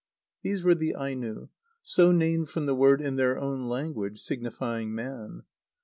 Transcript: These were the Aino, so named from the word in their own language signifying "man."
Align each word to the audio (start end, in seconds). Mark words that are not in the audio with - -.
These 0.41 0.63
were 0.63 0.73
the 0.73 0.95
Aino, 0.95 1.49
so 1.83 2.11
named 2.11 2.49
from 2.49 2.65
the 2.65 2.73
word 2.73 3.01
in 3.03 3.17
their 3.17 3.37
own 3.37 3.67
language 3.69 4.19
signifying 4.19 4.95
"man." 4.95 5.43